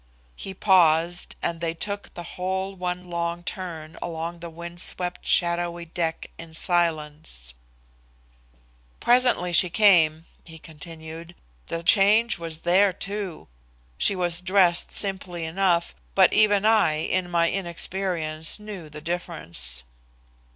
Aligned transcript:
He 0.35 0.55
paused, 0.55 1.35
and 1.43 1.61
they 1.61 1.75
took 1.75 2.11
the 2.15 2.23
whole 2.23 2.73
one 2.75 3.07
long 3.07 3.43
turn 3.43 3.99
along 4.01 4.39
the 4.39 4.49
wind 4.49 4.81
swept, 4.81 5.27
shadowy 5.27 5.85
deck 5.85 6.31
in 6.39 6.55
silence. 6.55 7.53
"Presently 8.99 9.53
she 9.53 9.69
came," 9.69 10.25
he 10.43 10.57
continued. 10.57 11.35
"The 11.67 11.83
change 11.83 12.39
was 12.39 12.61
there, 12.63 12.91
too. 12.93 13.47
She 13.99 14.15
was 14.15 14.41
dressed 14.41 14.89
simply 14.89 15.45
enough, 15.45 15.93
but 16.15 16.33
even 16.33 16.65
I, 16.65 16.93
in 16.95 17.29
my 17.29 17.51
inexperience, 17.51 18.59
knew 18.59 18.89
the 18.89 19.01
difference. 19.01 19.83